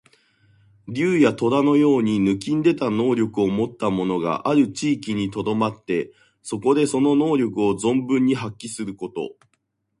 [0.87, 9.35] 竜や、とらのように抜きんでた能力をもった者がある地域にとどまって、そこでその能力を存分に発揮すること。